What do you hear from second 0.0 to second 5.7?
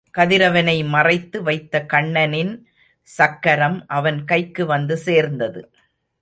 கதிரவனை மறைத்து வைத்த கண்ணனின் சக்கரம் அவன் கைக்கு வந்து சேர்ந்தது.